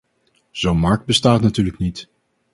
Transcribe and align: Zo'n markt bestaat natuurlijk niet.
Zo'n 0.51 0.77
markt 0.77 1.05
bestaat 1.05 1.41
natuurlijk 1.41 1.77
niet. 1.77 2.09